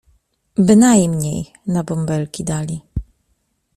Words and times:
Bynajmniej 0.57 1.45
na 1.67 1.83
bąbelki 1.83 2.43
dali. 2.43 2.81